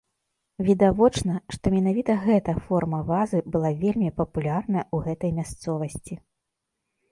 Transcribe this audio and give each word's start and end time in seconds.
Відавочна, 0.69 1.33
што 1.55 1.73
менавіта 1.75 2.15
гэта 2.23 2.55
форма 2.71 3.03
вазы 3.11 3.43
была 3.57 3.71
вельмі 3.85 4.09
папулярная 4.23 4.85
ў 4.95 5.11
гэтай 5.11 5.31
мясцовасці. 5.39 6.21